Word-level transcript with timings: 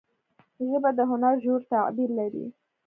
ژبه 0.69 0.89
د 0.97 0.99
هنر 1.09 1.33
ژور 1.43 1.61
تعبیر 1.71 2.09
لري 2.19 2.45